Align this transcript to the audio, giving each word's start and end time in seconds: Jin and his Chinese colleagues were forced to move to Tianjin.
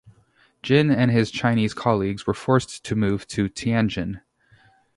Jin 0.63 0.89
and 0.89 1.11
his 1.11 1.29
Chinese 1.29 1.75
colleagues 1.75 2.25
were 2.25 2.33
forced 2.33 2.83
to 2.85 2.95
move 2.95 3.27
to 3.27 3.47
Tianjin. 3.47 4.21